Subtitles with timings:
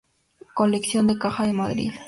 [0.55, 1.91] Colección Caja de Madrid.